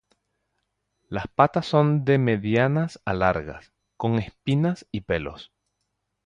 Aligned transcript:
Las 1.09 1.27
patas 1.27 1.67
son 1.67 2.05
de 2.05 2.17
medianas 2.17 2.99
a 3.05 3.13
largas, 3.13 3.71
con 3.97 4.17
espinas 4.17 4.87
y 4.91 5.01
pelos. 5.01 5.51